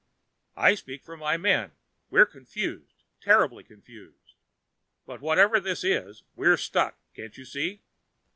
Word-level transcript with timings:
"I 0.57 0.73
speak 0.73 1.03
for 1.03 1.15
my 1.15 1.37
men: 1.37 1.73
we're 2.09 2.25
confused, 2.25 3.03
terribly 3.21 3.63
confused. 3.63 4.33
But 5.05 5.21
whatever 5.21 5.59
this 5.59 5.83
is, 5.83 6.23
we're 6.35 6.57
stuck, 6.57 6.97
can't 7.13 7.37
you 7.37 7.45
see? 7.45 7.83